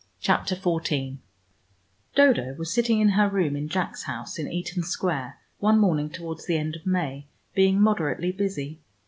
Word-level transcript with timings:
CHAPTER 0.19 0.55
XIV 0.55 1.17
Dodo 2.15 2.55
was 2.55 2.73
sitting 2.73 2.99
in 3.01 3.09
her 3.09 3.29
room 3.29 3.55
in 3.55 3.69
Jack's 3.69 4.05
house 4.05 4.39
in 4.39 4.51
Eaton 4.51 4.81
Square, 4.81 5.37
one 5.59 5.77
morning 5.77 6.09
towards 6.09 6.47
the 6.47 6.57
end 6.57 6.75
of 6.75 6.87
May, 6.87 7.27
being 7.53 7.79
moderately 7.79 8.31
busy. 8.31 8.79